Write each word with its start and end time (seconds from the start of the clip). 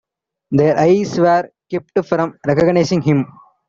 Their 0.49 0.79
eyes 0.79 1.19
were 1.19 1.51
kept 1.69 1.91
from 2.07 2.39
recognizing 2.47 3.03
him. 3.03 3.27